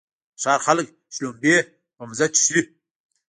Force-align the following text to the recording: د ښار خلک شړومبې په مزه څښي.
د 0.35 0.37
ښار 0.43 0.59
خلک 0.67 0.87
شړومبې 1.15 1.55
په 1.95 2.01
مزه 2.09 2.27
څښي. 2.35 2.61